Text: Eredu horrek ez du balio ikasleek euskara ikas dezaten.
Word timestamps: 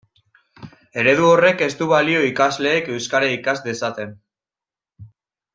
Eredu 1.01 1.27
horrek 1.33 1.61
ez 1.67 1.69
du 1.83 1.89
balio 1.93 2.23
ikasleek 2.29 2.91
euskara 2.97 3.31
ikas 3.37 3.63
dezaten. 3.69 4.21